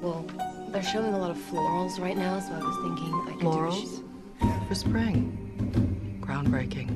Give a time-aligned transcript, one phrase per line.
[0.00, 0.24] Well,
[0.72, 4.02] they're showing a lot of florals right now, so I was thinking I could Florals?
[4.66, 5.36] For spring.
[6.22, 6.88] Groundbreaking.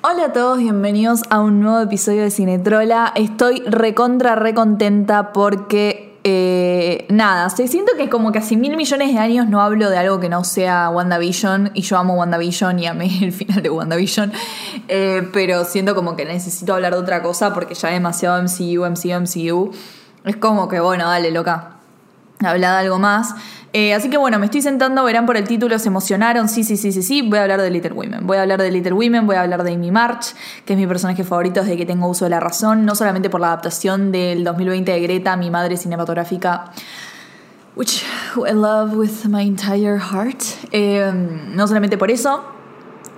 [0.00, 3.12] Hola a todos, bienvenidos a un nuevo episodio de Cinetrola.
[3.14, 9.18] Estoy recontra, recontenta porque, eh, nada, se siento que como que hace mil millones de
[9.18, 13.22] años no hablo de algo que no sea WandaVision y yo amo WandaVision y amé
[13.22, 14.32] el final de WandaVision,
[14.88, 19.20] eh, pero siento como que necesito hablar de otra cosa porque ya demasiado MCU, MCU,
[19.20, 19.72] MCU.
[20.26, 21.76] Es como que, bueno, dale, loca,
[22.40, 23.34] habla de algo más.
[23.72, 26.76] Eh, así que bueno, me estoy sentando, verán por el título, se emocionaron, sí, sí,
[26.76, 29.26] sí, sí, sí, voy a hablar de Little Women, voy a hablar de Little Women,
[29.26, 32.24] voy a hablar de Amy March, que es mi personaje favorito desde que tengo uso
[32.24, 36.72] de la razón, no solamente por la adaptación del 2020 de Greta, mi madre cinematográfica,
[37.76, 38.02] which
[38.36, 42.55] I love with my entire heart, eh, no solamente por eso,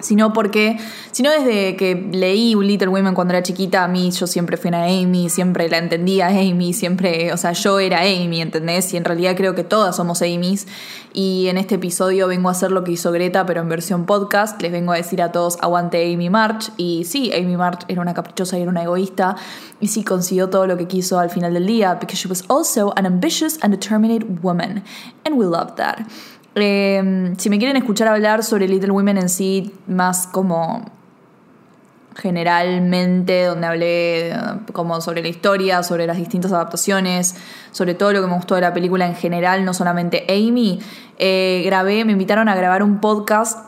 [0.01, 0.79] sino porque,
[1.13, 4.85] sino desde que leí Little Women cuando era chiquita, a mí yo siempre fui una
[4.85, 8.93] Amy, siempre la entendía Amy, siempre, o sea, yo era Amy, ¿entendés?
[8.95, 10.67] Y en realidad creo que todas somos Amy's.
[11.13, 14.61] Y en este episodio vengo a hacer lo que hizo Greta, pero en versión podcast.
[14.63, 16.71] Les vengo a decir a todos, aguante Amy March.
[16.77, 19.37] Y sí, Amy March era una caprichosa y era una egoísta.
[19.81, 22.93] Y sí consiguió todo lo que quiso al final del día, because she was also
[22.97, 24.85] an ambitious and determined woman.
[25.25, 26.07] And we love that.
[26.63, 30.85] Eh, si me quieren escuchar hablar sobre Little Women en sí, más como
[32.19, 34.37] generalmente, donde hablé eh,
[34.73, 37.37] como sobre la historia, sobre las distintas adaptaciones,
[37.71, 40.81] sobre todo lo que me gustó de la película en general, no solamente Amy,
[41.19, 43.68] eh, grabé, me invitaron a grabar un podcast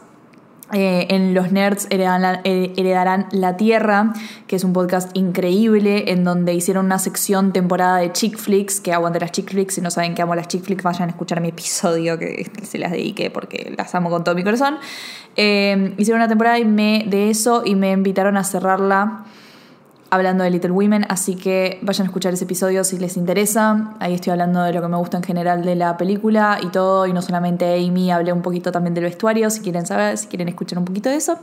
[0.73, 4.13] eh, en Los Nerds heredarán la, heredarán la, Tierra,
[4.47, 8.93] que es un podcast increíble en donde hicieron una sección temporada de chick flicks, que
[8.93, 11.41] aguante las chick flicks, si no saben que amo las chick flicks, vayan a escuchar
[11.41, 14.79] mi episodio que se las dediqué porque las amo con todo mi corazón.
[15.37, 19.25] Eh, hicieron una temporada de eso y me invitaron a cerrarla
[20.11, 23.95] hablando de Little Women, así que vayan a escuchar ese episodio si les interesa.
[24.01, 27.07] Ahí estoy hablando de lo que me gusta en general de la película y todo,
[27.07, 30.49] y no solamente Amy, hablé un poquito también del vestuario, si quieren saber, si quieren
[30.49, 31.39] escuchar un poquito de eso.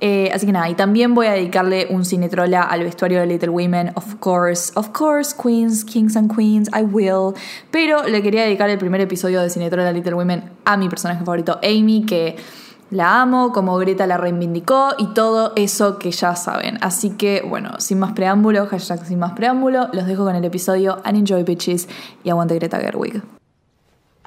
[0.00, 3.48] Eh, así que nada, y también voy a dedicarle un cinetrola al vestuario de Little
[3.48, 7.34] Women, of course, of course, Queens, Kings and Queens, I will.
[7.70, 11.58] Pero le quería dedicar el primer episodio de cinetrola Little Women a mi personaje favorito,
[11.62, 12.36] Amy, que
[12.90, 16.78] la amo, como Greta la reivindicó y todo eso que ya saben.
[16.82, 21.00] Así que, bueno, sin más preámbulo, hashtag sin más preámbulo, los dejo con el episodio
[21.04, 21.88] and enjoy bitches
[22.24, 23.22] y aguante Greta Gerwig.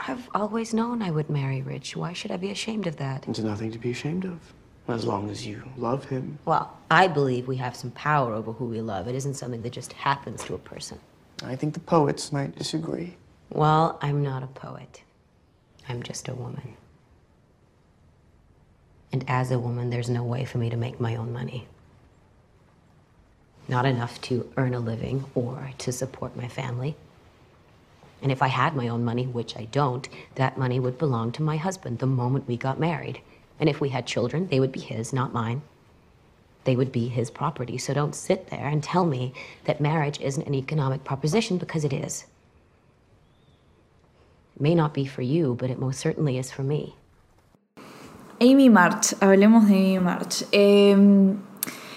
[0.07, 1.95] I've always known I would marry Rich.
[1.95, 3.23] Why should I be ashamed of that?
[3.23, 4.39] There's nothing to be ashamed of.
[4.87, 6.39] As long as you love him.
[6.45, 9.07] Well, I believe we have some power over who we love.
[9.07, 10.97] It isn't something that just happens to a person.
[11.45, 13.15] I think the poets might disagree.
[13.51, 15.03] Well, I'm not a poet.
[15.87, 16.75] I'm just a woman.
[19.11, 21.67] And as a woman, there's no way for me to make my own money.
[23.67, 26.95] Not enough to earn a living or to support my family.
[28.21, 31.43] And if I had my own money, which I don't, that money would belong to
[31.43, 33.21] my husband the moment we got married.
[33.59, 35.61] And if we had children, they would be his, not mine.
[36.65, 37.77] They would be his property.
[37.77, 39.33] So don't sit there and tell me
[39.65, 42.25] that marriage isn't an economic proposition because it is.
[44.55, 46.95] It may not be for you, but it most certainly is for me.
[48.41, 50.45] Amy March, hablemos de Amy March.
[50.51, 50.95] Eh,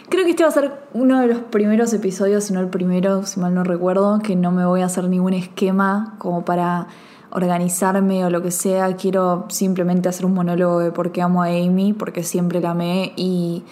[0.08, 3.24] creo que este va a ser uno de los primeros episodios, si no el primero,
[3.24, 6.88] si mal no recuerdo, que no me voy a hacer ningún esquema como para
[7.30, 8.94] organizarme o lo que sea.
[8.96, 13.12] Quiero simplemente hacer un monólogo de por qué amo a Amy, porque siempre la amé
[13.16, 13.62] y,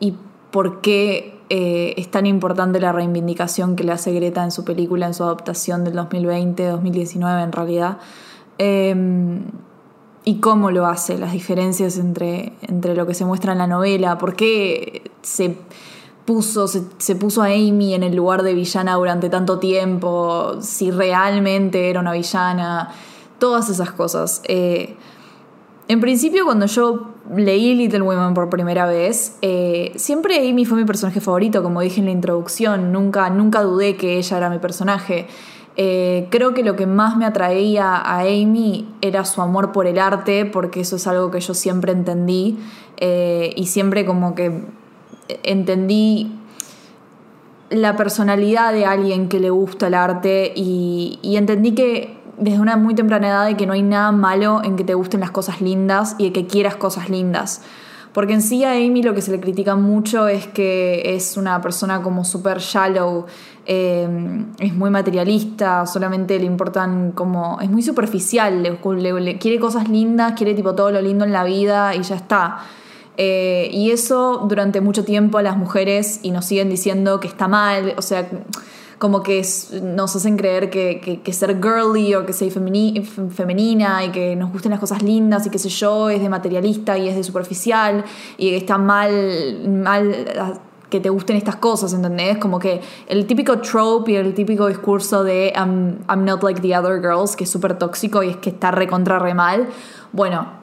[0.00, 0.16] y
[0.50, 5.06] por qué eh, es tan importante la reivindicación que le hace Greta en su película,
[5.06, 7.98] en su adaptación del 2020, 2019 en realidad.
[8.56, 9.40] Eh,
[10.28, 14.18] y cómo lo hace, las diferencias entre, entre lo que se muestra en la novela,
[14.18, 15.56] por qué se
[16.26, 20.90] puso, se, se, puso a Amy en el lugar de villana durante tanto tiempo, si
[20.90, 22.90] realmente era una villana,
[23.38, 24.42] todas esas cosas.
[24.44, 24.96] Eh,
[25.88, 30.84] en principio, cuando yo leí Little Women por primera vez, eh, siempre Amy fue mi
[30.84, 35.26] personaje favorito, como dije en la introducción, nunca, nunca dudé que ella era mi personaje.
[35.80, 40.00] Eh, creo que lo que más me atraía a Amy era su amor por el
[40.00, 42.58] arte, porque eso es algo que yo siempre entendí
[42.96, 44.64] eh, y siempre como que
[45.44, 46.32] entendí
[47.70, 52.96] la personalidad de alguien que le gusta el arte y, entendí que desde una muy
[52.96, 56.16] temprana edad de que no hay nada malo en que te gusten las cosas lindas
[56.18, 57.62] y de que quieras cosas lindas.
[58.18, 61.60] Porque en sí a Amy lo que se le critica mucho es que es una
[61.60, 63.26] persona como súper shallow,
[63.64, 67.60] eh, es muy materialista, solamente le importan como...
[67.60, 71.94] es muy superficial, le, quiere cosas lindas, quiere tipo todo lo lindo en la vida
[71.94, 72.58] y ya está.
[73.16, 77.46] Eh, y eso durante mucho tiempo a las mujeres y nos siguen diciendo que está
[77.46, 78.28] mal, o sea,
[78.98, 79.46] como que
[79.82, 84.50] nos hacen creer que, que- que ser girly o que ser femenina y que nos
[84.52, 88.04] gusten las cosas lindas y qué sé yo es de materialista y es de superficial
[88.36, 90.52] y está mal, mal ah,
[90.90, 92.38] que te gusten estas cosas, ¿entendés?
[92.38, 96.76] Como que el típico trope y el típico discurso de I'm, I'm not like the
[96.76, 99.68] other girls, que es súper tóxico y es que está recontra re mal.
[100.12, 100.57] Bueno,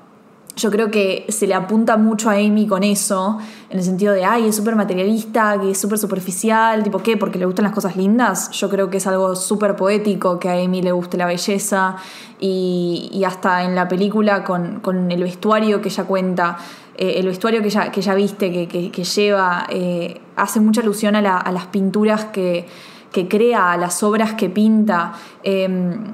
[0.56, 3.38] yo creo que se le apunta mucho a Amy con eso,
[3.70, 7.18] en el sentido de, ay, es súper materialista, que es súper superficial, tipo, ¿qué?
[7.18, 8.50] Porque le gustan las cosas lindas.
[8.52, 11.98] Yo creo que es algo súper poético que a Amy le guste la belleza
[12.40, 16.58] y, y hasta en la película con, con el vestuario que ella cuenta,
[16.98, 21.16] eh, el vestuario que ella, que ella viste, que, que- lleva, eh, hace mucha alusión
[21.16, 21.22] a
[21.52, 22.66] las pinturas que
[23.16, 25.14] que crea, las obras que pinta.
[25.42, 25.70] Eh,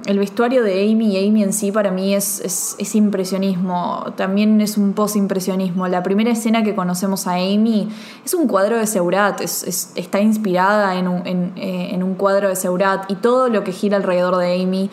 [0.05, 4.61] el vestuario de Amy y Amy en sí para mí es, es, es impresionismo, también
[4.61, 5.87] es un post-impresionismo.
[5.87, 7.89] La primera escena que conocemos a Amy
[8.23, 12.49] es un cuadro de Seurat, es- es- está inspirada en un, eh, en un cuadro
[12.49, 14.91] de Seurat y todo lo que gira alrededor de Amy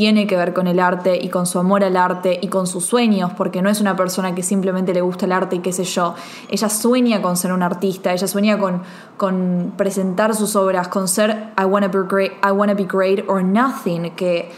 [0.00, 2.86] tiene que ver con el arte y con su amor al arte y con sus
[2.86, 5.84] sueños, porque no es una persona que simplemente le gusta el arte y qué sé
[5.84, 6.14] yo.
[6.48, 8.80] Ella sueña con ser una artista, ella sueña con,
[9.18, 13.44] con presentar sus obras, con ser I wanna be great, I wanna be great or
[13.44, 14.48] nothing, que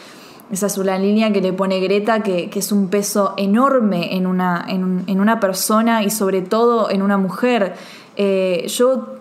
[0.52, 4.28] esa es una línea que le pone Greta, que, que es un peso enorme en
[4.28, 7.74] una, en, un- en una persona y sobre todo en una mujer.
[8.16, 9.16] Eh, yo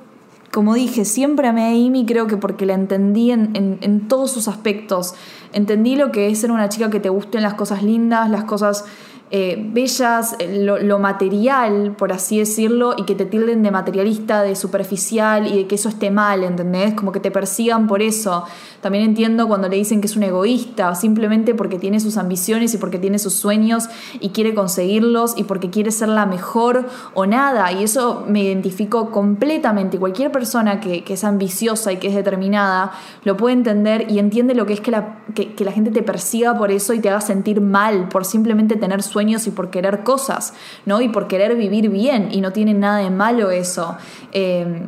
[0.54, 4.32] como dije, siempre amé a Amy, creo que porque la entendí en, en- en todos
[4.32, 5.16] sus aspectos.
[5.53, 8.86] Entendí lo que es ser una chica que te gusten las cosas lindas, las cosas
[9.33, 14.44] eh, bellas, eh, lo, lo material, por así decirlo, y que te tilden de materialista,
[14.44, 16.95] de superficial y de que eso esté mal, ¿entendés?
[16.95, 18.44] Como que te persigan por eso.
[18.81, 22.78] También entiendo cuando le dicen que es un egoísta, simplemente porque tiene sus ambiciones y
[22.78, 23.88] porque tiene sus sueños
[24.19, 27.72] y quiere conseguirlos y porque quiere ser la mejor o nada.
[27.72, 29.98] Y eso me identifico completamente.
[29.98, 32.92] Cualquier persona que, que es ambiciosa y que es determinada
[33.24, 36.04] lo puede entender y entiende lo que es que la, que, que la gente te
[36.04, 40.04] persiga por eso y te haga sentir mal por simplemente tener sueños y por querer
[40.04, 40.54] cosas,
[40.86, 41.02] ¿no?
[41.02, 43.98] Y por querer vivir bien y no tiene nada de malo eso.
[44.32, 44.86] Eh,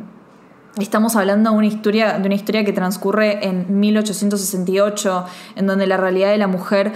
[0.78, 5.96] Estamos hablando de una, historia, de una historia que transcurre en 1868, en donde la
[5.96, 6.90] realidad de la mujer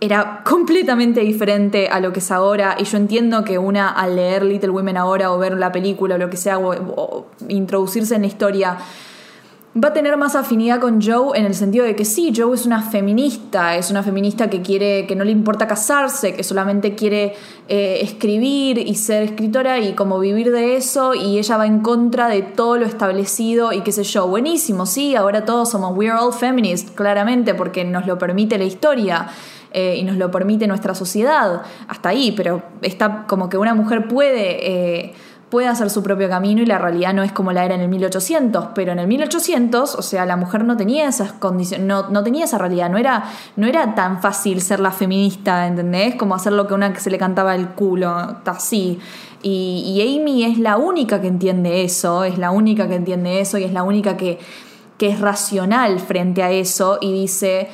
[0.00, 2.76] era completamente diferente a lo que es ahora.
[2.78, 6.18] Y yo entiendo que una al leer Little Women ahora o ver la película o
[6.18, 8.78] lo que sea, o introducirse en la historia,
[9.76, 12.66] va a tener más afinidad con Joe en el sentido de que sí, Joe es
[12.66, 17.34] una feminista, es una feminista que quiere, que no le importa casarse, que solamente quiere
[17.68, 22.28] eh, escribir y ser escritora y como vivir de eso y ella va en contra
[22.28, 26.32] de todo lo establecido y qué sé yo, buenísimo, sí, ahora todos somos we're all
[26.32, 29.28] feminists, claramente, porque nos lo permite la historia.
[29.72, 34.08] eh, y nos lo permite nuestra sociedad, hasta ahí, pero está como que una mujer
[34.08, 35.14] puede eh,
[35.50, 37.88] puede hacer su propio camino y la realidad no es como la era en el
[37.88, 42.22] 1800, pero en el 1800, o sea, la mujer no tenía esas condiciones, no, no
[42.22, 43.24] tenía esa realidad, no era,
[43.56, 46.14] no era tan fácil ser la feminista, ¿entendés?
[46.14, 49.00] Como hacer lo que una que se le cantaba el culo, así.
[49.42, 53.58] Y, y Amy es la única que entiende eso, es la única que entiende eso
[53.58, 54.38] y es la única que,
[54.98, 57.68] que es racional frente a eso y dice,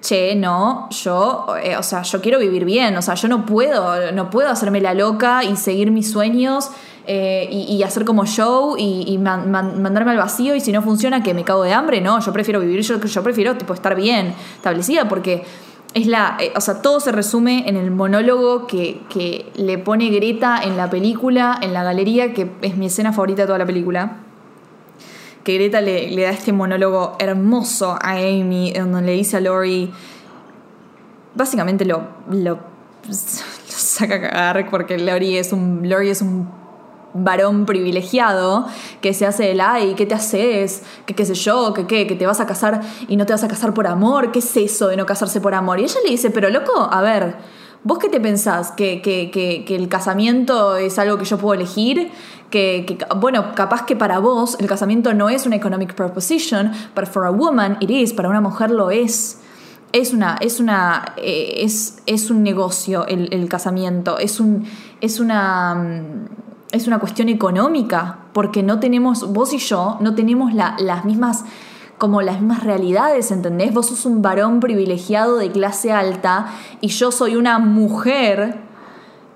[0.00, 4.12] che, no, yo, eh, o sea, yo quiero vivir bien, o sea, yo no puedo,
[4.12, 6.70] no puedo hacerme la loca y seguir mis sueños
[7.12, 10.80] eh, y, hacer como show y, y man- man- mandarme al vacío y si no
[10.80, 13.96] funciona que me cago de hambre, no, yo prefiero vivir, yo, yo prefiero tipo estar
[13.96, 15.42] bien establecida porque
[15.92, 20.08] es la, eh, o sea, todo se resume en el monólogo que, que le pone
[20.10, 23.66] Greta en la película, en la galería, que es mi escena favorita de toda la
[23.66, 24.18] película
[25.42, 29.90] que Greta le, le da este monólogo hermoso a Amy, donde le dice a Lori,
[31.34, 32.54] básicamente lo, lo,
[33.08, 36.59] lo saca a cagar porque Lori es un, Lori es un
[37.14, 38.66] varón privilegiado
[39.00, 40.82] que se hace el ay, ¿qué te haces?
[41.06, 41.72] ¿Qué qué sé yo?
[41.74, 42.06] ¿Qué qué?
[42.06, 44.32] ¿Que te vas a casar y no te vas a casar por amor?
[44.32, 45.80] ¿Qué es eso de no casarse por amor?
[45.80, 47.36] Y ella le dice, pero loco, a ver,
[47.84, 48.72] ¿vos qué te pensás?
[48.72, 52.10] ¿Que, que, que, el casamiento es algo que yo puedo elegir?
[52.50, 57.06] Que, que, bueno, capaz que para vos el casamiento no es una economic proposition, but
[57.06, 59.38] for a woman it is, para una mujer lo es.
[59.92, 64.64] Es una, es una, eh, es, es un negocio el, el casamiento, es un,
[65.00, 70.54] es una, mm, es una cuestión económica, porque no tenemos, vos y yo, no tenemos
[70.54, 71.44] la- las mismas,
[71.98, 73.74] como las mismas realidades, ¿entendés?
[73.74, 76.46] Vos sos un varón privilegiado de clase alta
[76.80, 78.58] y yo soy una mujer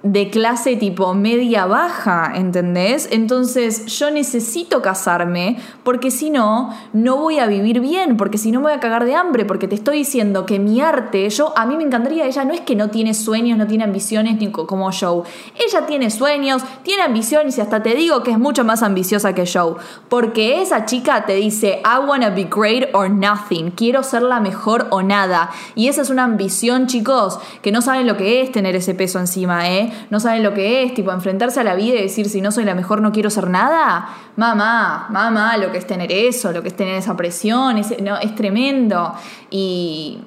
[0.05, 3.09] de clase tipo media baja, ¿entendés?
[3.11, 8.61] Entonces yo necesito casarme porque si no, no voy a vivir bien, porque si no
[8.61, 11.65] me voy a cagar de hambre, porque te estoy diciendo que mi arte, yo a
[11.65, 14.67] mí me encantaría, ella no es que no tiene sueños, no tiene ambiciones ni co-
[14.67, 15.23] como Joe,
[15.59, 19.47] ella tiene sueños, tiene ambiciones y hasta te digo que es mucho más ambiciosa que
[19.51, 19.77] Joe,
[20.11, 24.87] porque esa chica te dice, I wanna be great or nothing, quiero ser la mejor
[24.91, 28.77] o nada, y esa es una ambición, chicos, que no saben lo que es tener
[28.77, 29.93] ese peso encima, ¿eh?
[30.11, 32.65] No saben lo que es, tipo, enfrentarse a la vida y decir, si no soy
[32.65, 34.09] la mejor, no quiero ser nada.
[34.37, 38.17] Mamá, mamá, lo que es tener eso, lo que es tener esa presión, ese- no,
[38.19, 39.15] es tremendo.
[39.51, 40.19] Y,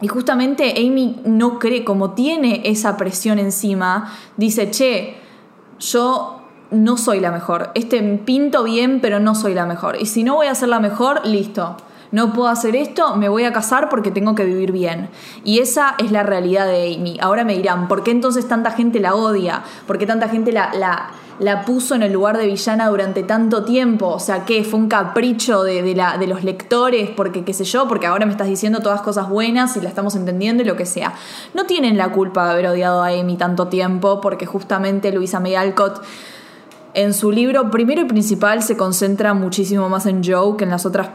[0.00, 5.16] y justamente Amy no cree, como tiene esa presión encima, dice, che,
[5.80, 7.70] yo no soy la mejor.
[7.74, 9.96] Este pinto bien, pero no soy la mejor.
[10.00, 11.76] Y si no voy a ser la mejor, listo.
[12.14, 15.08] No puedo hacer esto, me voy a casar porque tengo que vivir bien.
[15.42, 17.18] Y esa es la realidad de Amy.
[17.20, 19.64] Ahora me dirán, ¿por qué entonces tanta gente la odia?
[19.88, 23.64] ¿Por qué tanta gente la, la, la puso en el lugar de villana durante tanto
[23.64, 24.06] tiempo?
[24.10, 24.62] O sea, ¿qué?
[24.62, 27.10] ¿Fue un capricho de, la, de los lectores?
[27.10, 30.14] Porque, qué sé yo, porque ahora me estás diciendo todas cosas buenas y la estamos
[30.14, 31.14] entendiendo y lo que sea.
[31.52, 35.56] No tienen la culpa de haber odiado a Amy tanto tiempo porque justamente Luisa May
[35.56, 36.00] Alcott
[36.94, 40.86] en su libro, primero y principal, se concentra muchísimo más en Joe que en las
[40.86, 41.08] otras,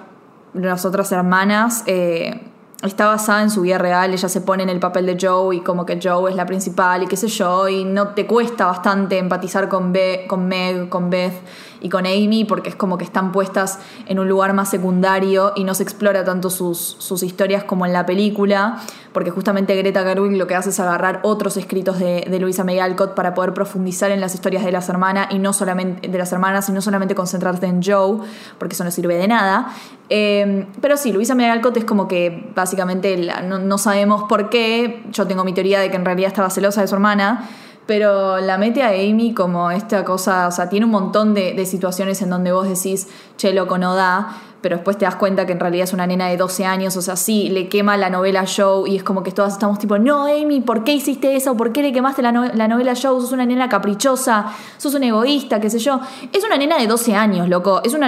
[0.53, 1.83] las otras hermanas.
[1.85, 2.41] Eh,
[2.81, 5.59] está basada en su vida real, ella se pone en el papel de Joe y
[5.59, 9.17] como que Joe es la principal y qué sé yo, y no te cuesta bastante
[9.17, 11.33] empatizar con, Be- con Meg, con Beth
[11.81, 15.65] y con Amy porque es como que están puestas en un lugar más secundario y
[15.65, 18.77] no se explora tanto sus, sus historias como en la película,
[19.11, 22.79] porque justamente Greta Gerwig lo que hace es agarrar otros escritos de, de Louisa May
[22.79, 26.31] Alcott para poder profundizar en las historias de las hermanas y no solamente de las
[26.31, 28.19] hermanas y no solamente concentrarte en Joe,
[28.57, 29.73] porque eso no sirve de nada.
[30.09, 35.03] Eh, pero sí, Luisa Alcott es como que básicamente no sabemos por qué.
[35.11, 37.47] Yo tengo mi teoría de que en realidad estaba celosa de su hermana.
[37.85, 41.65] Pero la mete a Amy como esta cosa, o sea, tiene un montón de, de
[41.65, 45.53] situaciones en donde vos decís, che, loco, no da, pero después te das cuenta que
[45.53, 48.43] en realidad es una nena de 12 años, o sea, sí, le quema la novela
[48.45, 51.55] Joe y es como que todas estamos tipo, no, Amy, ¿por qué hiciste eso?
[51.55, 53.19] ¿Por qué le quemaste la, no- la novela Joe?
[53.21, 54.47] Sos una nena caprichosa,
[54.77, 55.99] sos un egoísta, qué sé yo.
[56.33, 58.07] Es una nena de 12 años, loco, es una,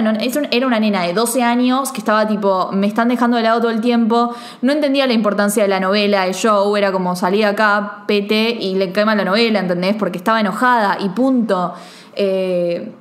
[0.50, 3.70] era una nena de 12 años que estaba tipo, me están dejando de lado todo
[3.70, 8.04] el tiempo, no entendía la importancia de la novela de Joe, era como salía acá,
[8.06, 9.96] pete, y le quema la novela, ¿entendés?
[9.96, 11.72] Porque estaba enojada y punto.
[12.14, 12.92] Eh,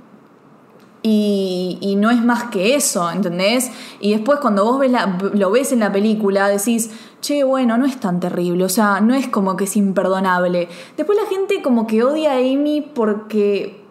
[1.03, 3.71] y, no es más que eso, ¿entendés?
[3.99, 6.91] Y después cuando vos ves la- lo ves en la película, decís,
[7.21, 10.67] che, bueno, no es tan terrible, o sea, no es como que es imperdonable.
[10.97, 13.83] Después la gente como que odia a Amy porque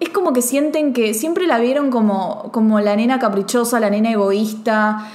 [0.00, 4.10] es como que sienten que siempre la vieron como, como la nena caprichosa, la nena
[4.10, 5.08] egoísta,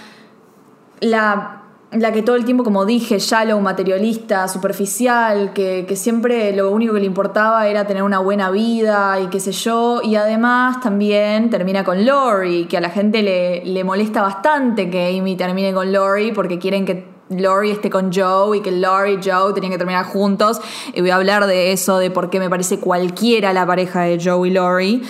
[0.99, 1.63] la,
[2.01, 6.99] la que todo el tiempo, como dije, shallow, materialista, superficial, que, siempre lo único que
[6.99, 10.01] le importaba era tener una buena vida y qué sé yo.
[10.03, 15.17] Y además también termina con Lori, que a la gente le, le molesta bastante que
[15.17, 19.19] Amy termine con Lori porque quieren que Lori esté con Joe y que Lori y
[19.23, 20.59] Joe tenían que terminar juntos.
[20.93, 24.19] Y voy a hablar de eso, de por qué me parece cualquiera la pareja de
[24.21, 25.01] Joe y Lori.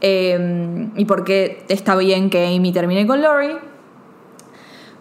[0.00, 3.73] eh, y por qué está bien que Amy termine con Lori.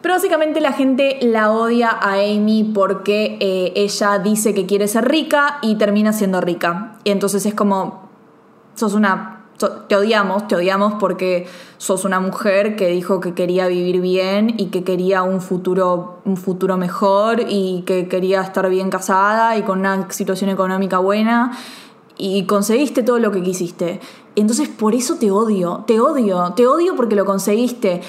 [0.04, 5.08] Pero básicamente la gente la odia a Amy porque eh, ella dice que quiere ser
[5.08, 6.98] rica y termina siendo rica.
[7.06, 8.10] Y entonces es como,
[8.76, 9.46] sos una,
[9.88, 14.66] te odiamos, te odiamos porque sos una mujer que dijo que quería vivir bien y
[14.66, 19.80] que quería un futuro, un futuro mejor y que quería estar bien casada y con
[19.80, 21.58] una situación económica buena
[22.18, 24.02] y conseguiste todo lo que quisiste.
[24.36, 28.02] Entonces por eso te odio, te odio, te odio porque lo conseguiste.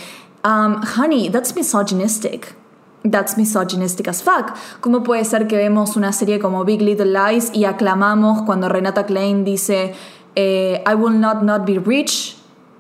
[0.45, 2.55] Um, honey, that's misogynistic.
[3.03, 4.55] That's misogynistic as fuck.
[4.81, 9.07] ¿Cómo puede ser que vemos una serie como Big Little Lies y aclamamos cuando Renata
[9.07, 9.95] Klein dice
[10.37, 12.37] eh, I will not not be rich?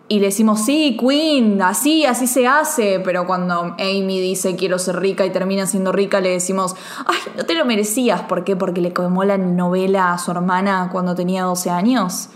[0.07, 3.01] Y le decimos, sí, Queen, así, así se hace.
[3.01, 7.45] Pero cuando Amy dice quiero ser rica y termina siendo rica, le decimos, ay, no
[7.45, 8.21] te lo merecías.
[8.23, 8.57] ¿Por qué?
[8.57, 12.29] Porque le quemó la novela a su hermana cuando tenía 12 años.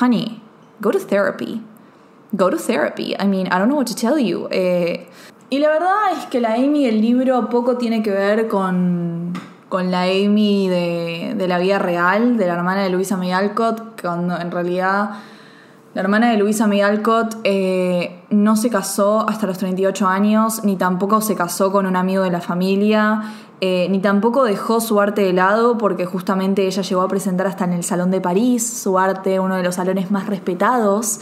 [0.00, 0.42] Honey,
[0.80, 1.62] go to therapy.
[2.36, 3.14] Go to therapy.
[3.18, 4.48] I mean, I don't know what to tell you.
[4.50, 5.08] Eh,
[5.48, 9.32] y la verdad es que la Amy del libro poco tiene que ver con,
[9.68, 14.00] con la Amy de, de la vida real, de la hermana de Luisa May Alcott,
[14.00, 15.10] cuando en realidad
[15.94, 20.76] la hermana de Luisa May Alcott eh, no se casó hasta los 38 años, ni
[20.76, 23.22] tampoco se casó con un amigo de la familia,
[23.62, 27.64] eh, ni tampoco dejó su arte de lado, porque justamente ella llegó a presentar hasta
[27.64, 31.20] en el Salón de París su arte, uno de los salones más respetados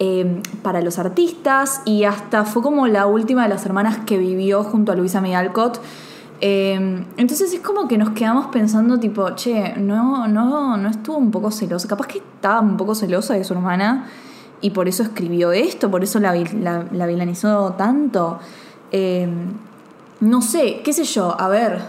[0.00, 4.64] eh, para los artistas, y hasta fue como la última de las hermanas que vivió
[4.64, 5.34] junto a Luisa May.
[6.42, 11.30] Eh, entonces es como que nos quedamos pensando, tipo, che, no, no, no estuvo un
[11.30, 11.86] poco celosa.
[11.86, 14.08] Capaz que estaba un poco celosa de su hermana
[14.62, 18.38] y por eso escribió esto, por eso la, vil- la, la vilanizó tanto.
[18.90, 19.28] Eh,
[20.20, 21.80] no sé, qué sé yo, a ver.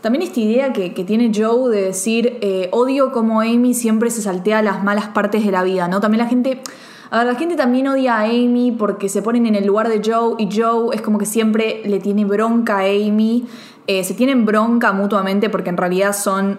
[0.00, 4.22] También esta idea que, que tiene Joe de decir, eh, odio como Amy siempre se
[4.22, 6.00] saltea las malas partes de la vida, ¿no?
[6.00, 6.62] También la gente,
[7.14, 10.02] a ver, la gente también odia a Amy porque se ponen en el lugar de
[10.04, 13.46] Joe y Joe es como que siempre le tiene bronca a Amy,
[13.86, 16.58] Eh, se tienen bronca mutuamente porque en realidad son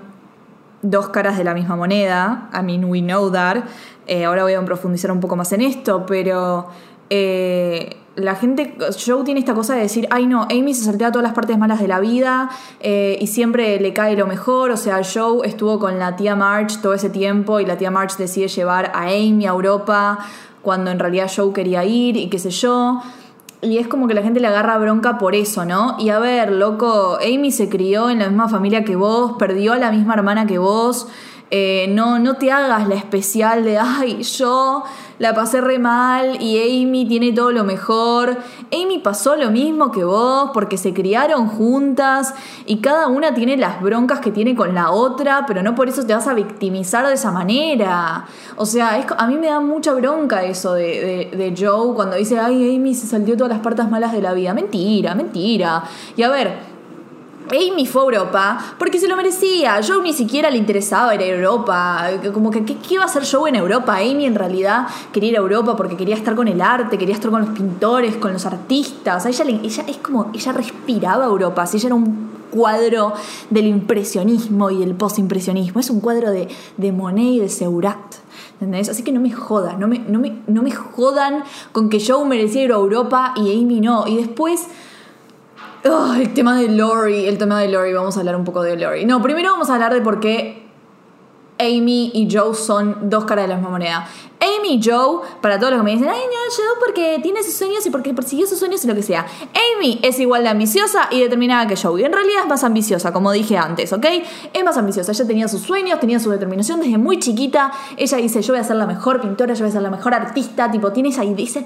[0.81, 2.49] dos caras de la misma moneda.
[2.53, 3.65] I mean, we know that.
[4.07, 6.67] Eh, ahora voy a profundizar un poco más en esto, pero
[7.09, 11.23] eh, la gente, Joe tiene esta cosa de decir, ay no, Amy se saltea todas
[11.23, 14.71] las partes malas de la vida eh, y siempre le cae lo mejor.
[14.71, 18.15] O sea, Joe estuvo con la tía March todo ese tiempo y la tía March
[18.17, 20.19] decide llevar a Amy a Europa
[20.61, 23.01] cuando en realidad Joe quería ir y qué sé yo.
[23.61, 25.95] Y es como que la gente le agarra bronca por eso, ¿no?
[25.99, 29.77] Y a ver, loco, Amy se crió en la misma familia que vos, perdió a
[29.77, 31.07] la misma hermana que vos.
[31.57, 34.83] Eh, no, no te hagas la especial de, ay, yo
[35.19, 38.35] la pasé re mal y Amy tiene todo lo mejor.
[38.73, 42.33] Amy pasó lo mismo que vos porque se criaron juntas
[42.65, 46.05] y cada una tiene las broncas que tiene con la otra, pero no por eso
[46.05, 48.25] te vas a victimizar de esa manera.
[48.57, 52.75] O sea, a mí me da mucha bronca eso de, de- Joe cuando dice, ay,
[52.75, 54.53] Amy se saltió todas las partes malas de la vida.
[54.53, 55.85] Mentira, mentira.
[56.17, 56.74] Y a ver,
[57.49, 59.79] Amy fue a Europa porque se lo merecía.
[59.85, 62.09] Joe ni siquiera le interesaba ir a Europa.
[62.33, 63.97] Como que, ¿qué, iba a hacer Joe en Europa?
[63.97, 67.31] Amy en realidad quería ir a Europa porque quería estar con el arte, quería estar
[67.31, 69.25] con los pintores, con los artistas.
[69.25, 69.45] Ella
[69.87, 71.65] es como, ella respiraba Europa.
[71.65, 73.13] Si ella era un cuadro
[73.49, 75.79] del impresionismo y del postimpresionismo.
[75.79, 76.47] Es un cuadro de,
[76.77, 77.97] de Monet y de Seurat.
[78.53, 78.87] ¿Entendés?
[78.87, 82.25] Así que no me jodan, no me, no, me, no me jodan con que Joe
[82.25, 84.07] merecía ir a Europa y Amy no.
[84.07, 84.67] Y después
[85.85, 89.05] El tema de Lori, el tema de Lori, vamos a hablar un poco de Lori.
[89.05, 90.65] No, primero vamos a hablar de por qué
[91.59, 94.07] Amy y Joe son dos caras de la misma moneda.
[94.39, 97.53] Amy y Joe, para todos los que me dicen, ay, no, Joe porque tiene sus
[97.53, 99.27] sueños y porque persiguió sus sueños y lo que sea.
[99.77, 102.01] Amy es igual de ambiciosa y determinada que Joe.
[102.01, 104.05] Y en realidad es más ambiciosa, como dije antes, ¿ok?
[104.53, 105.11] Es más ambiciosa.
[105.11, 107.71] Ella tenía sus sueños, tenía su determinación desde muy chiquita.
[107.95, 110.15] Ella dice, yo voy a ser la mejor pintora, yo voy a ser la mejor
[110.15, 110.71] artista.
[110.71, 111.35] Tipo, tiene esa idea.
[111.35, 111.63] Dice,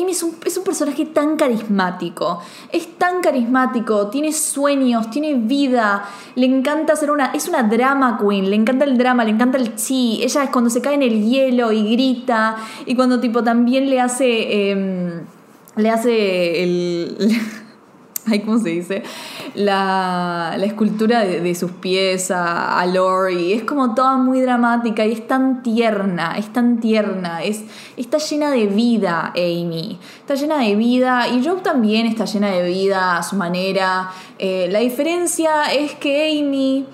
[0.00, 2.40] Amy es un, personaje tan carismático,
[2.72, 8.50] es tan carismático, tiene sueños, tiene vida, le encanta ser una, es una drama queen,
[8.50, 11.24] le encanta el drama, le encanta el chi, ella es cuando se cae en el
[11.24, 15.24] hielo y grita, y cuando tipo también le hace, em,
[15.76, 17.40] le hace el...
[18.30, 19.02] Ay, ¿cómo se dice?
[19.54, 23.52] La, la escultura de, sus pies a, Lori.
[23.52, 27.42] Es como toda muy dramática y es tan tierna, es tan tierna.
[27.44, 27.62] Es,
[27.96, 29.98] está llena de vida, Amy.
[30.20, 34.10] Está llena de vida y Joe también está llena de vida a su manera.
[34.38, 36.86] Eh, la diferencia es que Amy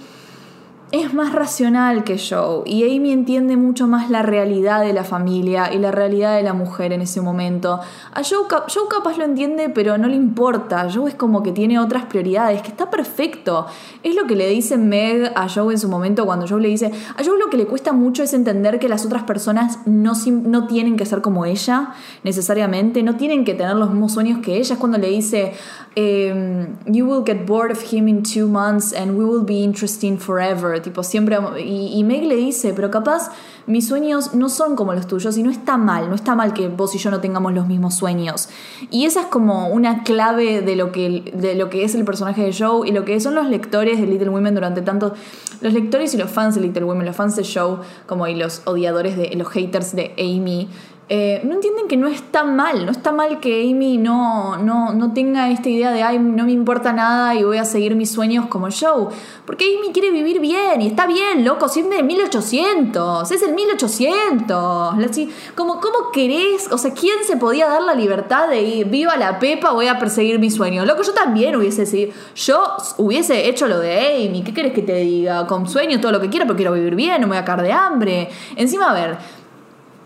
[0.92, 5.72] es más racional que Joe y Amy entiende mucho más la realidad de la familia
[5.72, 7.80] y la realidad de la mujer en ese momento.
[8.12, 11.78] A Joe, Joe capaz lo entiende pero no le importa, Joe es como que tiene
[11.78, 13.66] otras prioridades, que está perfecto.
[14.02, 16.92] Es lo que le dice Meg a Joe en su momento cuando Joe le dice,
[17.16, 20.66] a Joe lo que le cuesta mucho es entender que las otras personas no, no
[20.66, 24.74] tienen que ser como ella necesariamente, no tienen que tener los mismos sueños que ella.
[24.74, 25.54] Es cuando le dice,
[25.96, 30.18] em, you will get bored of him in two months and we will be interesting
[30.18, 30.80] forever.
[30.80, 31.38] Tipo, siempre.
[31.58, 33.30] Y, Meg le dice, pero capaz
[33.66, 36.68] mis sueños no son como los tuyos y no está mal, no está mal que
[36.68, 38.48] vos y yo no tengamos los mismos sueños.
[38.90, 42.42] Y esa es como una clave de lo que, de lo que es el personaje
[42.42, 45.14] de Joe y lo que son los lectores de Little Women durante tanto.
[45.60, 48.62] Los lectores y los fans de Little Women, los fans de Joe, como y los
[48.64, 49.30] odiadores de.
[49.36, 50.68] los haters de Amy.
[51.08, 55.12] Eh, no entienden que no está mal, no está mal que Amy no, no, no
[55.12, 58.46] tenga esta idea de, ay, no me importa nada y voy a seguir mis sueños
[58.46, 59.08] como Joe.
[59.44, 64.96] Porque Amy quiere vivir bien y está bien, loco, siempre en 1800, es el 1800.
[64.98, 66.70] La chi- ¿Cómo, ¿Cómo querés?
[66.72, 69.98] O sea, ¿quién se podía dar la libertad de ir, viva la Pepa, voy a
[69.98, 70.86] perseguir mis sueños?
[70.86, 72.62] Loco, yo también hubiese sido, yo
[72.98, 75.46] hubiese hecho lo de Amy, ¿qué querés que te diga?
[75.46, 77.62] Con sueños, todo lo que quiero, pero quiero vivir bien, no me voy a caer
[77.62, 78.28] de hambre.
[78.56, 79.18] Encima, a ver,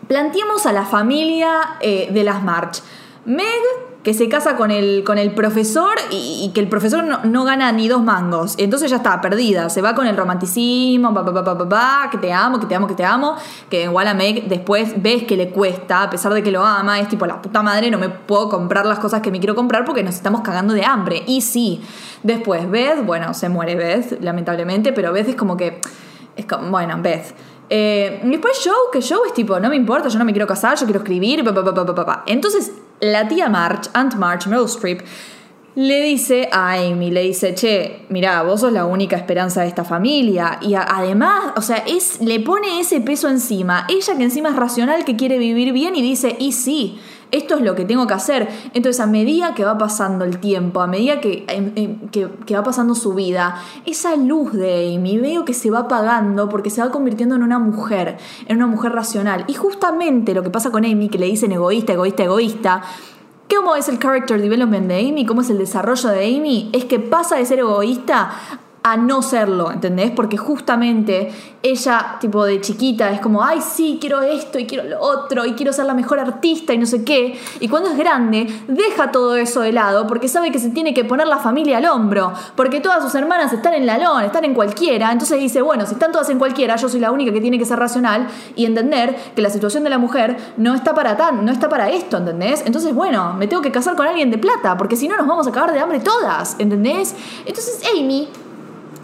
[0.08, 2.82] Planteemos a la familia eh, de las March.
[3.24, 3.46] Meg,
[4.06, 7.72] que se casa con el, con el profesor y, que el profesor no, no gana
[7.72, 8.54] ni dos mangos.
[8.56, 9.68] Entonces ya está, perdida.
[9.68, 12.94] Se va con el romanticismo, pa, pa, pa, que te amo, que te amo, que
[12.94, 13.34] te amo.
[13.68, 17.00] Que igual a Meg después ves que le cuesta, a pesar de que lo ama.
[17.00, 19.84] Es tipo, la puta madre, no me puedo comprar las cosas que me quiero comprar
[19.84, 21.24] porque nos estamos cagando de hambre.
[21.26, 21.82] Y sí,
[22.22, 25.80] después Beth, bueno, se muere Beth, lamentablemente, pero Beth es como que...
[26.36, 27.34] Es como, bueno, Beth.
[27.68, 30.78] Eh, después Joe, que Joe es tipo, no me importa, yo no me quiero casar,
[30.78, 32.24] yo quiero escribir, pa, pa, pa.
[32.26, 35.02] Entonces, la tía March, Aunt March, Meryl Streep,
[35.76, 39.84] le dice a Amy, le dice, che, mira, vos sos la única esperanza de esta
[39.84, 40.58] familia.
[40.62, 43.86] Y además, o sea, es, le pone ese peso encima.
[43.90, 46.98] Ella que encima es racional, que quiere vivir bien y dice, y sí,
[47.30, 48.48] esto es lo que tengo que hacer.
[48.74, 52.54] Entonces, a medida que va pasando el tiempo, a medida que, em, em, que, que
[52.54, 56.80] va pasando su vida, esa luz de Amy veo que se va apagando porque se
[56.80, 59.44] va convirtiendo en una mujer, en una mujer racional.
[59.48, 62.82] Y justamente lo que pasa con Amy, que le dicen egoísta, egoísta, egoísta,
[63.48, 65.24] ¿Cómo es el character development de Amy?
[65.24, 66.68] ¿Cómo es el desarrollo de Amy?
[66.72, 68.32] Es que pasa de ser egoísta
[68.86, 70.12] a no serlo, ¿entendés?
[70.12, 75.00] Porque justamente ella, tipo de chiquita, es como, ay, sí, quiero esto y quiero lo
[75.00, 77.36] otro y quiero ser la mejor artista y no sé qué.
[77.58, 81.04] Y cuando es grande, deja todo eso de lado porque sabe que se tiene que
[81.04, 84.54] poner la familia al hombro, porque todas sus hermanas están en la lona, están en
[84.54, 85.10] cualquiera.
[85.10, 87.64] Entonces dice, bueno, si están todas en cualquiera, yo soy la única que tiene que
[87.64, 91.50] ser racional y entender que la situación de la mujer no está para tan, no
[91.50, 92.62] está para esto, ¿entendés?
[92.64, 95.48] Entonces, bueno, me tengo que casar con alguien de plata, porque si no nos vamos
[95.48, 97.16] a acabar de hambre todas, ¿entendés?
[97.46, 98.28] Entonces Amy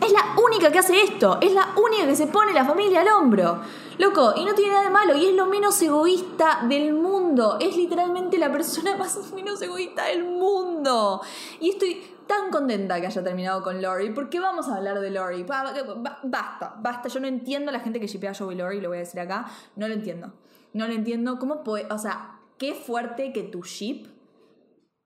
[0.05, 3.09] es la única que hace esto, es la única que se pone la familia al
[3.09, 3.61] hombro.
[3.99, 7.59] Loco, y no tiene nada de malo, y es lo menos egoísta del mundo.
[7.61, 11.21] Es literalmente la persona más menos egoísta del mundo.
[11.61, 15.43] Y estoy tan contenta que haya terminado con Lori, porque vamos a hablar de Lori.
[15.45, 17.09] Ba- ba- Basta, basta.
[17.09, 19.21] Yo no entiendo a la gente que shipea a Joey Lori, lo voy a decir
[19.21, 19.47] acá.
[19.77, 20.33] No lo entiendo.
[20.73, 21.39] No lo entiendo.
[21.39, 21.87] ¿Cómo puede.?
[21.93, 24.07] O sea, qué fuerte que tu ship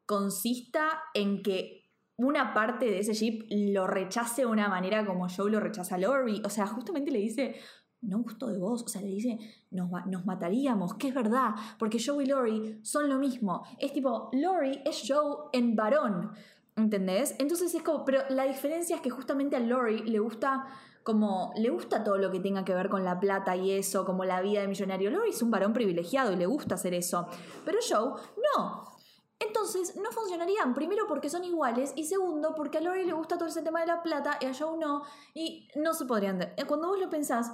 [0.06, 1.85] consista en que
[2.18, 5.98] una parte de ese ship lo rechace de una manera como Joe lo rechaza a
[5.98, 6.42] Lori.
[6.44, 7.56] O sea, justamente le dice,
[8.00, 8.82] no gusto de vos.
[8.82, 9.38] O sea, le dice,
[9.70, 13.64] nos, nos mataríamos, que es verdad, porque Joe y Lori son lo mismo.
[13.78, 16.32] Es tipo, Lori es Joe en varón.
[16.74, 17.34] ¿Entendés?
[17.38, 20.66] Entonces es como, pero la diferencia es que justamente a Lori le gusta
[21.02, 24.24] como le gusta todo lo que tenga que ver con la plata y eso, como
[24.24, 25.10] la vida de millonario.
[25.10, 27.28] Lori es un varón privilegiado y le gusta hacer eso.
[27.64, 28.20] Pero Joe,
[28.56, 28.95] no.
[29.38, 30.74] Entonces, no funcionarían.
[30.74, 33.86] Primero porque son iguales y segundo porque a Lori le gusta todo ese tema de
[33.86, 35.02] la plata y a Joe no.
[35.34, 36.38] Y no se podrían...
[36.38, 37.52] de- Cuando vos lo pensás,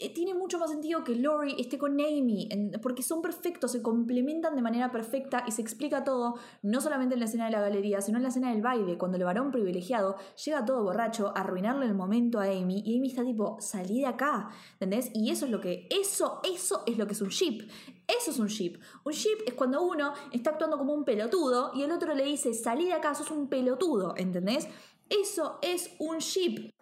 [0.00, 2.48] eh, tiene mucho más sentido que Lori esté con Amy,
[2.80, 7.18] porque son perfectos, se complementan de manera perfecta y se explica todo, no solamente en
[7.20, 10.14] la escena de la galería, sino en la escena del baile, cuando el varón privilegiado
[10.44, 14.06] llega todo borracho a arruinarle el momento a Amy y Amy está tipo, salí de
[14.06, 15.10] acá, ¿entendés?
[15.14, 17.68] Y eso es lo que, eso, eso es lo que es un ship.
[18.08, 18.78] Eso es un ship.
[19.04, 22.54] Un ship es cuando uno está actuando como un pelotudo y el otro le dice,
[22.54, 24.66] salí de acá, sos un pelotudo, ¿entendés?
[25.10, 26.72] Eso es un ship.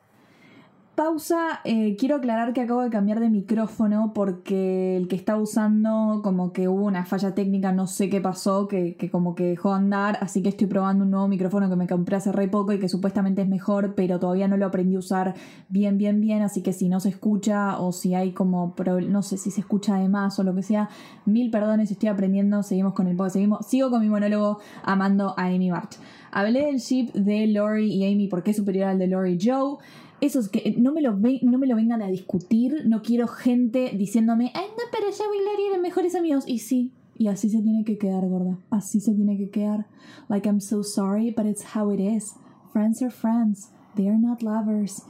[0.97, 6.23] Pausa, eh, quiero aclarar que acabo de cambiar de micrófono porque el que estaba usando
[6.25, 9.69] como que hubo una falla técnica, no sé qué pasó, que, que como que dejó
[9.69, 12.73] de andar, así que estoy probando un nuevo micrófono que me compré hace re poco
[12.73, 15.35] y que supuestamente es mejor, pero todavía no lo aprendí a usar
[15.69, 18.75] bien, bien, bien, así que si no se escucha o si hay como,
[19.07, 20.89] no sé si se escucha de más o lo que sea,
[21.27, 25.45] mil perdones, estoy aprendiendo, seguimos con el podcast, seguimos, sigo con mi monólogo amando a
[25.45, 25.99] Amy March.
[26.33, 29.77] Hablé del ship de Lori y Amy porque es superior al de Lori y Joe.
[30.21, 32.85] Eso es que no me, lo no me lo vengan a discutir.
[32.87, 36.45] No quiero gente diciéndome, ay, no, pero Joe y Lori eran mejores amigos.
[36.47, 38.59] Y sí, y así se tiene que quedar, gorda.
[38.71, 39.87] Así se tiene que quedar.
[40.29, 42.35] Like, I'm so sorry, but it's how it is.
[42.73, 43.71] Friends are friends.
[43.95, 45.03] They are not lovers.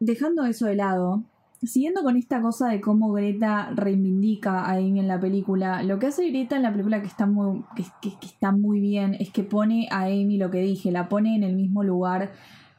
[0.00, 1.22] Dejando eso de lado,
[1.62, 6.08] siguiendo con esta cosa de cómo Greta reivindica a Amy en la película, lo que
[6.08, 9.30] hace Greta en la película que está muy, que, que- que está muy bien es
[9.30, 12.32] que pone a Amy lo que dije, la pone en el mismo lugar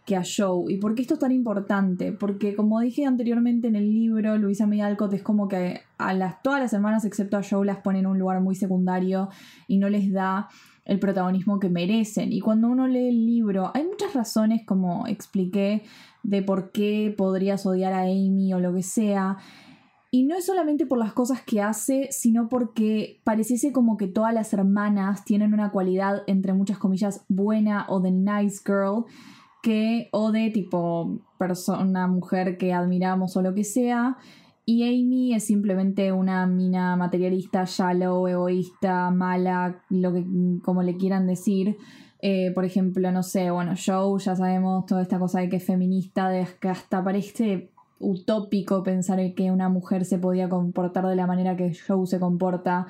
[0.05, 0.71] que a Joe.
[0.71, 2.11] ¿Y por qué esto es tan importante?
[2.11, 6.59] Porque como dije anteriormente en el libro, Luisa May es como que a las, todas
[6.59, 9.29] las hermanas excepto a Joe las pone en un lugar muy secundario
[9.67, 10.49] y no les da
[10.85, 12.33] el protagonismo que merecen.
[12.33, 15.83] Y cuando uno lee el libro, hay muchas razones, como expliqué,
[16.23, 19.37] de por qué podrías odiar a Amy o lo que sea.
[20.11, 24.33] Y no es solamente por las cosas que hace, sino porque pareciese como que todas
[24.33, 29.05] las hermanas tienen una cualidad, entre muchas comillas, buena o de nice girl,
[29.63, 34.17] que, o de tipo persona, mujer que admiramos o lo que sea.
[34.65, 40.25] Y Amy es simplemente una mina materialista, shallow, egoísta, mala, lo que
[40.63, 41.77] como le quieran decir.
[42.21, 45.65] Eh, por ejemplo, no sé, bueno, Joe, ya sabemos toda esta cosa de que es
[45.65, 51.25] feminista, que hasta parece utópico pensar en que una mujer se podía comportar de la
[51.25, 52.87] manera que Joe se comporta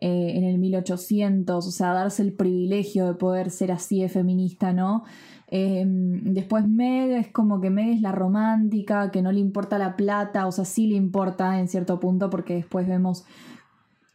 [0.00, 4.72] eh, en el 1800, o sea, darse el privilegio de poder ser así de feminista,
[4.72, 5.04] ¿no?
[5.54, 9.96] Eh, después Meg es como que Meg es la romántica, que no le importa la
[9.96, 13.26] plata, o sea, sí le importa en cierto punto porque después vemos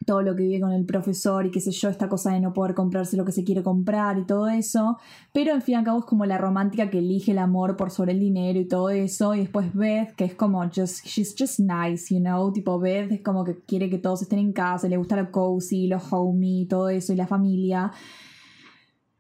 [0.08, 2.54] todo lo que vive con el profesor y qué sé yo, esta cosa de no
[2.54, 4.98] poder comprarse lo que se quiere comprar y todo eso,
[5.32, 7.92] pero en fin y al cabo es como la romántica que elige el amor por
[7.92, 11.60] sobre el dinero y todo eso, y después Beth, que es como just, she's just
[11.60, 14.98] nice, you know, tipo Beth es como que quiere que todos estén en casa, le
[14.98, 17.92] gusta lo cozy, lo homey, todo eso y la familia.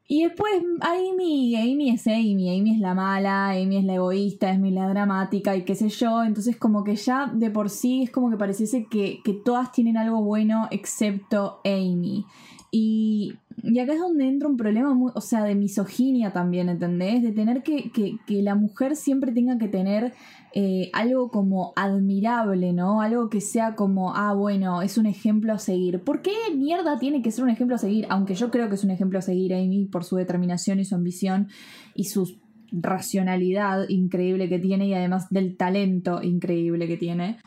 [0.09, 4.69] Y después Amy, Amy es Amy, Amy es la mala, Amy es la egoísta, Amy
[4.69, 6.23] es la dramática y qué sé yo.
[6.23, 9.97] Entonces como que ya de por sí es como que pareciese que, que todas tienen
[9.97, 12.25] algo bueno excepto Amy.
[12.71, 17.21] Y, y acá es donde entra un problema, muy, o sea, de misoginia también, ¿entendés?
[17.23, 20.13] De tener que, que, que la mujer siempre tenga que tener
[20.59, 23.01] eh, algo como admirable, ¿no?
[23.01, 26.03] Algo que sea como, ah, bueno, es un ejemplo a seguir.
[26.03, 28.07] ¿Por qué mierda tiene que ser un ejemplo a seguir?
[28.09, 30.95] Aunque yo creo que es un ejemplo a seguir Amy por su determinación y su
[30.95, 31.49] ambición
[31.93, 32.39] y su
[32.71, 37.37] racionalidad increíble que tiene y además del talento increíble que tiene.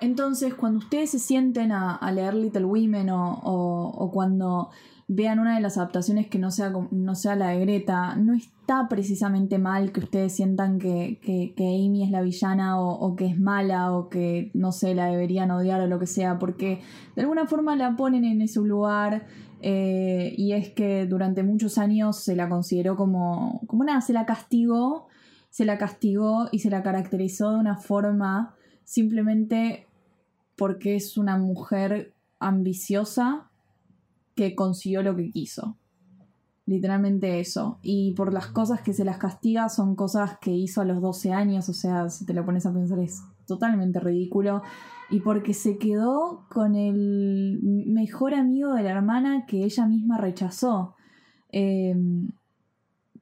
[0.00, 4.70] Entonces, cuando ustedes se sienten a, leer Little Women o, o, cuando
[5.06, 8.88] vean una de las adaptaciones que no sea, no sea la de Greta, no está
[8.88, 13.38] precisamente mal que ustedes sientan que, que, que Amy es la villana o, que es
[13.38, 16.80] mala o que, no sé, la deberían odiar o lo que sea, porque
[17.14, 19.26] de alguna forma la ponen en ese lugar.
[19.66, 24.26] Eh, y es que durante muchos años se la consideró como, como nada, se la
[24.26, 25.06] castigó,
[25.48, 29.86] se la castigó y se la caracterizó de una forma simplemente
[30.56, 33.50] porque es una mujer ambiciosa
[34.34, 35.76] que consiguió lo que quiso.
[36.66, 37.78] Literalmente eso.
[37.82, 41.32] Y por las cosas que se las castiga son cosas que hizo a los 12
[41.32, 44.62] años, o sea, si te lo pones a pensar es totalmente ridículo.
[45.10, 50.94] Y porque se quedó con el mejor amigo de la hermana que ella misma rechazó.
[51.52, 51.94] Eh,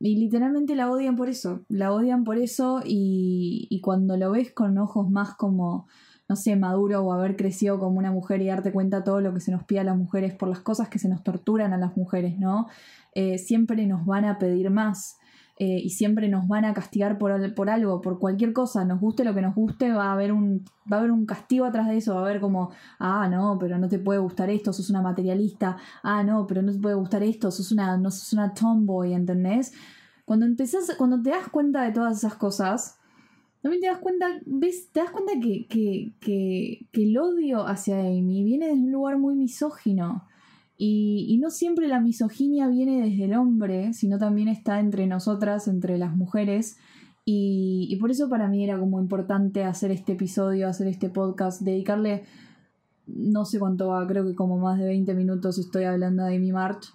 [0.05, 1.65] y literalmente la odian por eso.
[1.69, 5.87] La odian por eso y, y cuando lo ves con ojos más como
[6.33, 9.41] no sé, maduro o haber crecido como una mujer y darte cuenta todo lo que
[9.41, 11.95] se nos pide a las mujeres por las cosas que se nos torturan a las
[11.95, 12.69] mujeres, ¿no?
[13.15, 15.19] Eh, siempre nos van a pedir más.
[15.59, 19.23] Eh, y siempre nos van a castigar por, por, algo, por cualquier cosa, nos guste
[19.23, 21.99] lo que nos guste, va a haber un, va a haber un castigo atrás de
[21.99, 25.03] eso, va a haber como, ah, no, pero no te puede gustar esto, sos una
[25.03, 29.13] materialista, ah, no, pero no te puede gustar esto, sos una, no sos una tomboy,
[29.13, 29.75] ¿entendés?
[30.25, 32.99] Cuando empezás, cuando te das cuenta de todas esas cosas,
[33.63, 38.43] también te das cuenta, ves, te das cuenta que, que, que, el odio hacia Amy
[38.43, 40.25] viene desde un lugar muy misógino.
[40.77, 45.69] Y, y, no siempre la misoginia viene desde el hombre, sino también está entre nosotras,
[45.69, 46.77] entre las mujeres.
[47.25, 51.63] Y, y por eso para mí era como importante hacer este episodio, hacer este podcast,
[51.63, 52.25] dedicarle,
[53.07, 56.51] no sé cuánto va, creo que como más de 20 minutos estoy hablando de Amy
[56.51, 56.89] March.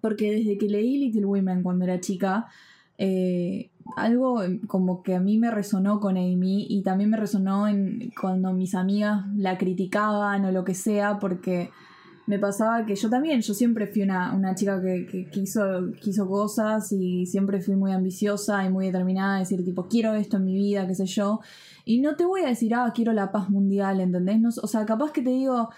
[0.00, 2.46] Porque desde que leí Little Women cuando era chica,
[2.98, 8.12] eh, algo como que a mí me resonó con Amy y también me resonó en,
[8.20, 11.70] cuando mis amigas la criticaban o lo que sea, porque
[12.26, 16.26] me pasaba que yo también, yo siempre fui una, una chica que, que quiso, quiso
[16.26, 20.44] cosas y siempre fui muy ambiciosa y muy determinada a decir tipo, quiero esto en
[20.44, 21.40] mi vida, qué sé yo.
[21.84, 24.40] Y no te voy a decir, ah, quiero la paz mundial, ¿entendés?
[24.40, 25.70] No, o sea, capaz que te digo,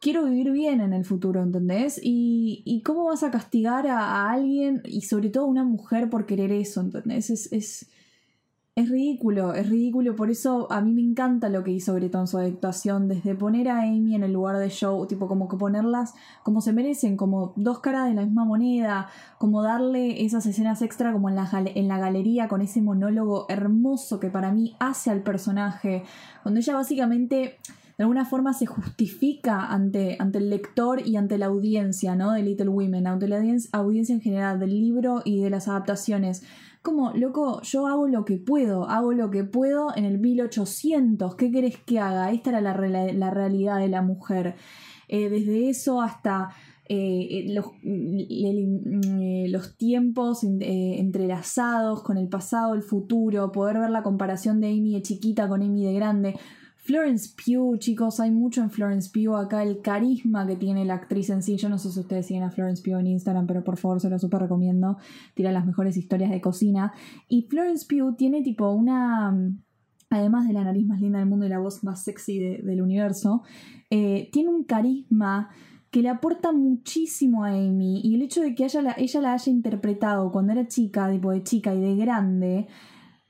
[0.00, 2.00] quiero vivir bien en el futuro, ¿entendés?
[2.02, 6.26] Y, y cómo vas a castigar a, alguien y sobre todo a una mujer por
[6.26, 7.30] querer eso, ¿entendés?
[7.30, 7.90] Es, es,
[8.76, 10.14] es ridículo, es ridículo.
[10.14, 13.68] Por eso a mí me encanta lo que hizo Greta en su adaptación, desde poner
[13.68, 17.52] a Amy en el lugar de show, tipo como que ponerlas como se merecen, como
[17.56, 19.08] dos caras de la misma moneda,
[19.38, 24.20] como darle esas escenas extra como en la, en la galería con ese monólogo hermoso
[24.20, 26.04] que para mí hace al personaje,
[26.44, 27.56] donde ella básicamente
[27.98, 32.32] de alguna forma se justifica ante, ante el lector y ante la audiencia, ¿no?
[32.32, 36.44] De Little Women, ante la audiencia, en general, del libro y de las adaptaciones.
[36.80, 41.50] Como, loco, yo hago lo que puedo, hago lo que puedo en el 1800, ¿qué
[41.50, 42.30] querés que haga?
[42.30, 42.74] Esta era la,
[43.12, 44.54] la realidad de la mujer.
[45.08, 46.50] Eh, desde eso hasta
[46.90, 54.02] eh, los, eh, los, tiempos eh, entrelazados con el pasado, el futuro, poder ver la
[54.02, 56.36] comparación de Amy de chiquita con Amy de grande.
[56.78, 61.28] Florence Pugh, chicos, hay mucho en Florence Pugh acá, el carisma que tiene la actriz
[61.28, 61.56] en sí.
[61.56, 64.08] Yo no sé si ustedes siguen a Florence Pugh en Instagram, pero por favor se
[64.08, 64.96] lo súper recomiendo.
[65.34, 66.94] Tira las mejores historias de cocina.
[67.28, 69.36] Y Florence Pugh tiene tipo una.
[70.08, 72.80] Además de la nariz más linda del mundo y la voz más sexy de, del
[72.80, 73.42] universo,
[73.90, 75.50] eh, tiene un carisma
[75.90, 78.00] que le aporta muchísimo a Amy.
[78.02, 81.42] Y el hecho de que la, ella la haya interpretado cuando era chica, tipo de
[81.42, 82.68] chica y de grande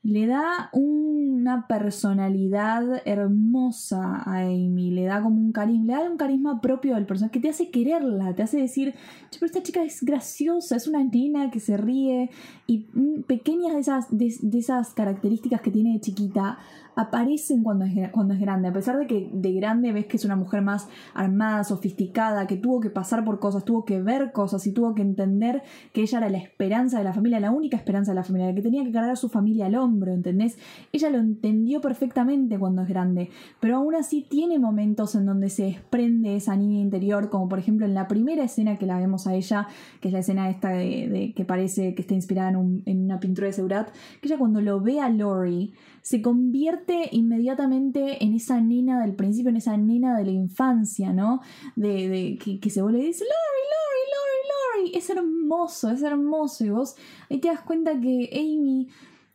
[0.03, 6.17] le da una personalidad hermosa a Amy, le da como un carisma, le da un
[6.17, 8.95] carisma propio del personaje que te hace quererla, te hace decir,
[9.33, 12.31] pero esta chica es graciosa, es una nena que se ríe
[12.67, 12.87] y
[13.27, 16.59] pequeñas de esas, de, de esas características que tiene de chiquita
[16.99, 18.67] aparecen cuando es, cuando es grande.
[18.67, 22.57] A pesar de que de grande ves que es una mujer más armada, sofisticada, que
[22.57, 26.19] tuvo que pasar por cosas, tuvo que ver cosas y tuvo que entender que ella
[26.19, 28.91] era la esperanza de la familia, la única esperanza de la familia, que tenía que
[28.91, 30.59] cargar a su familia al hombro, ¿entendés?
[30.91, 33.31] Ella lo entendió perfectamente cuando es grande,
[33.61, 37.87] pero aún así tiene momentos en donde se desprende esa niña interior, como por ejemplo
[37.87, 39.69] en la primera escena que la vemos a ella,
[40.01, 43.47] que es la escena esta de, que parece que está inspirada en, en una pintura
[43.47, 43.89] de Seurat,
[44.21, 49.51] que ella cuando lo ve a Lori, se convierte inmediatamente en esa nena del principio,
[49.51, 51.41] en esa nena de la infancia, ¿no?
[51.77, 54.99] De, que, se vuelve y dice, Lori, Lori, Lori, Lori.
[54.99, 56.65] Es hermoso, es hermoso.
[56.65, 56.97] Y vos
[57.31, 58.89] ahí te das cuenta que Amy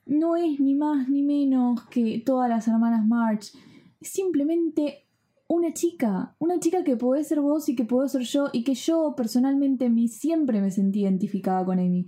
[0.06, 3.54] no es ni más ni menos que todas las hermanas March.
[4.00, 5.04] Es simplemente
[5.48, 8.74] una chica, una chica que puede ser vos y que puedo ser yo y que
[8.74, 12.08] yo personalmente me, siempre me sentí identificada con Amy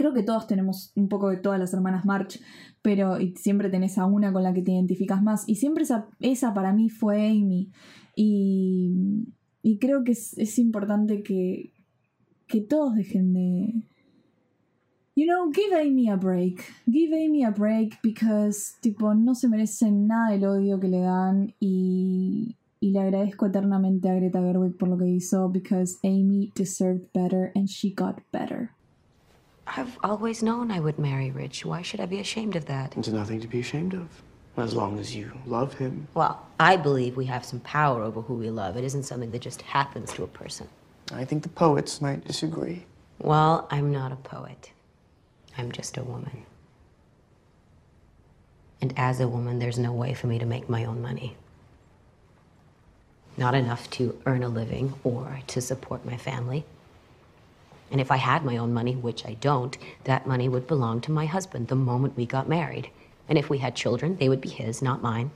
[0.00, 2.40] creo que todos tenemos un poco de todas las hermanas March,
[2.80, 5.46] pero siempre tenés a una con la que te identificas más.
[5.46, 7.70] Y siempre esa, esa para mí fue Amy.
[8.16, 9.26] Y,
[9.62, 11.74] y creo que es, importante que,
[12.46, 13.74] que todos dejen de...
[15.16, 16.64] You know, give Amy a break.
[16.90, 21.52] Give Amy a break because, tipo, no se merecen nada del odio que le dan
[21.60, 27.12] y, y le agradezco eternamente a Greta Gerwig por lo que hizo because Amy deserved
[27.12, 28.70] better and she got better.
[29.76, 31.64] I've always known I would marry Rich.
[31.64, 32.92] Why should I be ashamed of that?
[32.92, 34.08] There's nothing to be ashamed of.
[34.56, 36.08] As long as you love him.
[36.12, 38.76] Well, I believe we have some power over who we love.
[38.76, 40.68] It isn't something that just happens to a person.
[41.12, 42.84] I think the poets might disagree.
[43.20, 44.72] Well, I'm not a poet.
[45.56, 46.44] I'm just a woman.
[48.82, 51.36] And as a woman, there's no way for me to make my own money.
[53.36, 56.64] Not enough to earn a living or to support my family.
[57.90, 61.10] And if I had my own money, which I don't, that money would belong to
[61.10, 62.90] my husband the moment we got married.
[63.28, 65.30] And if we had children, they would be his, not mine.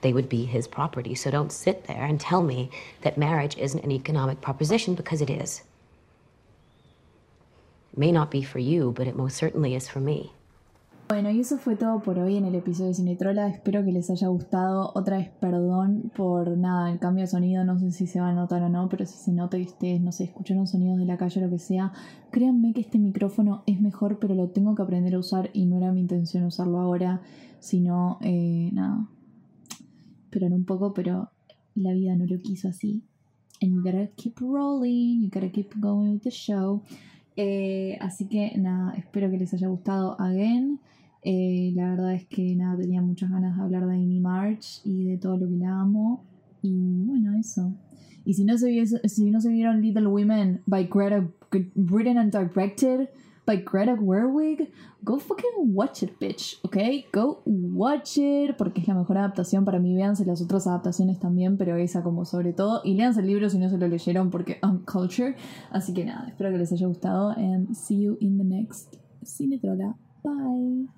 [0.00, 1.14] They would be his property.
[1.14, 2.70] So don't sit there and tell me
[3.02, 5.62] that marriage isn't an economic proposition because it is.
[7.92, 10.32] It may not be for you, but it most certainly is for me.
[11.08, 13.48] Bueno, y eso fue todo por hoy en el episodio de Cinetrola.
[13.48, 14.92] Espero que les haya gustado.
[14.94, 17.64] Otra vez, perdón por nada, el cambio de sonido.
[17.64, 20.02] No sé si se va a notar o no, pero si se nota y ustedes,
[20.02, 21.94] no sé, escucharon sonidos de la calle o lo que sea,
[22.30, 25.78] créanme que este micrófono es mejor, pero lo tengo que aprender a usar y no
[25.78, 27.22] era mi intención usarlo ahora,
[27.58, 29.08] sino, eh, nada.
[30.28, 31.30] Pero un poco, pero
[31.74, 33.02] la vida no lo quiso así.
[33.62, 36.82] And you gotta keep rolling, you gotta keep going with the show.
[37.34, 40.78] Eh, así que nada, espero que les haya gustado again.
[41.30, 45.04] Eh, la verdad es que nada, tenía muchas ganas de hablar de Amy March y
[45.04, 46.24] de todo lo que la amo.
[46.62, 47.74] Y bueno, eso.
[48.24, 48.70] Y si no se,
[49.50, 51.28] vieron Little Women by Greta,
[51.74, 53.10] written and directed
[53.44, 56.76] by Greta Gerwig, go fucking watch it, bitch, ¿ok?
[57.12, 59.94] Go watch it, porque es la mejor adaptación para mí.
[59.94, 62.80] Véanse las otras adaptaciones también, pero esa como sobre todo.
[62.84, 65.36] Y léanse el libro si no se lo leyeron, porque I'm culture.
[65.70, 67.32] Así que nada, espero que les haya gustado.
[67.32, 69.94] And see you in the next Cinetrola.
[70.24, 70.97] Bye.